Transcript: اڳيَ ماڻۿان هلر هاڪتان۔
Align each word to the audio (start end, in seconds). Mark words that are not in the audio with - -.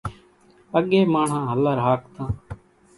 اڳيَ 0.77 0.99
ماڻۿان 1.13 1.43
هلر 1.51 1.77
هاڪتان۔ 1.85 2.29